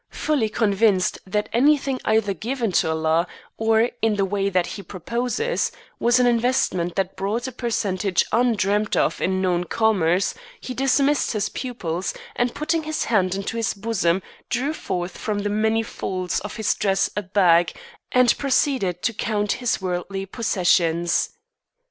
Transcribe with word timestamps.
Fully 0.09 0.49
convinced 0.49 1.19
that 1.27 1.47
anything 1.53 1.99
either 2.05 2.33
given 2.33 2.71
to 2.71 2.89
Allah, 2.89 3.27
or 3.55 3.91
in 4.01 4.15
the 4.15 4.25
way 4.25 4.49
that 4.49 4.65
He 4.65 4.81
proposes, 4.81 5.71
was 5.99 6.19
an 6.19 6.25
investment 6.25 6.95
that 6.95 7.15
brought 7.15 7.45
a 7.45 7.51
percentage 7.51 8.25
undreamed 8.31 8.97
of 8.97 9.21
in 9.21 9.41
known 9.43 9.65
commerce, 9.65 10.33
he 10.59 10.73
dismissed 10.73 11.33
his 11.33 11.49
pupils, 11.49 12.15
and 12.35 12.55
putting 12.55 12.81
his 12.81 13.03
hand 13.03 13.35
into 13.35 13.57
his 13.57 13.75
bosom 13.75 14.23
drew 14.49 14.73
forth 14.73 15.19
from 15.19 15.37
the 15.43 15.49
many 15.49 15.83
folds 15.83 16.39
of 16.39 16.55
his 16.55 16.73
dress 16.73 17.11
a 17.15 17.21
bag, 17.21 17.71
and 18.11 18.35
proceeded 18.39 19.03
to 19.03 19.13
count 19.13 19.51
his 19.51 19.83
worldly 19.83 20.25
possessions. 20.25 21.29